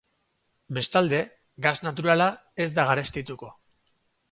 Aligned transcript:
Bestalde, 0.77 1.19
gas 1.67 1.75
naturala 1.89 2.31
ez 2.67 2.69
da 2.81 2.89
gerstituko. 2.95 3.53